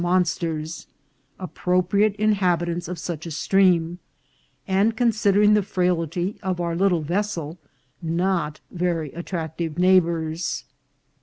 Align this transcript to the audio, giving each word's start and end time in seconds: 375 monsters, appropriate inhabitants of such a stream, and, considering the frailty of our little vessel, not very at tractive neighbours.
375 0.01 0.57
monsters, 0.57 0.87
appropriate 1.37 2.15
inhabitants 2.15 2.87
of 2.87 2.97
such 2.97 3.27
a 3.27 3.29
stream, 3.29 3.99
and, 4.67 4.97
considering 4.97 5.53
the 5.53 5.61
frailty 5.61 6.39
of 6.41 6.59
our 6.59 6.75
little 6.75 7.01
vessel, 7.03 7.59
not 8.01 8.59
very 8.71 9.13
at 9.13 9.25
tractive 9.27 9.77
neighbours. 9.77 10.65